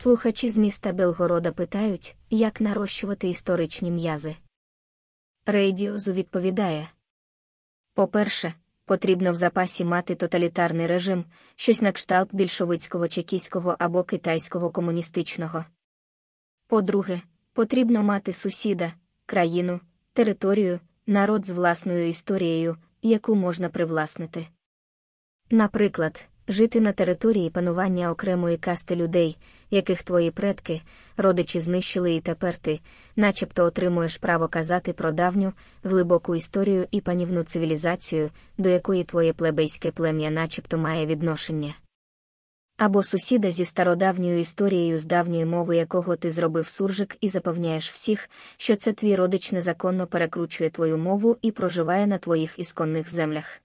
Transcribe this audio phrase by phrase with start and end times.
[0.00, 4.36] Слухачі з міста Белгорода питають, як нарощувати історичні м'язи.
[5.46, 6.88] Рейдіозу відповідає.
[7.94, 11.24] По-перше, потрібно в запасі мати тоталітарний режим,
[11.56, 15.64] щось на кшталт більшовицького чекійського або китайського комуністичного.
[16.66, 17.20] По-друге,
[17.52, 18.92] потрібно мати сусіда,
[19.26, 19.80] країну,
[20.12, 24.46] територію, народ з власною історією, яку можна привласнити.
[25.50, 29.38] Наприклад, жити на території панування окремої касти людей,
[29.70, 30.80] яких твої предки,
[31.16, 32.80] родичі знищили, і тепер ти,
[33.16, 35.52] начебто отримуєш право казати про давню,
[35.84, 41.74] глибоку історію і панівну цивілізацію, до якої твоє плебейське плем'я начебто має відношення.
[42.78, 48.30] Або сусіда зі стародавньою історією з давньої мови якого ти зробив суржик і запевняєш всіх,
[48.56, 53.60] що це твій родич незаконно перекручує твою мову і проживає на твоїх ісконних землях.